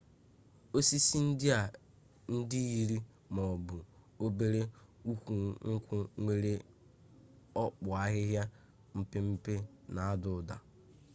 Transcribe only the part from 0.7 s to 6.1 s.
osisi ndia ndi yiri oburu obere ukwu nkwu